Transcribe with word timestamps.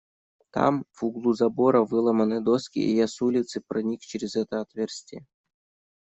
Там, 0.55 0.73
в 0.97 1.03
углу 1.05 1.33
забора, 1.33 1.81
выломаны 1.91 2.39
доски, 2.47 2.79
и 2.79 2.95
я 2.95 3.07
с 3.07 3.21
улицы 3.21 3.61
проник 3.67 4.01
через 4.01 4.35
это 4.35 4.61
отверстие. 4.61 5.27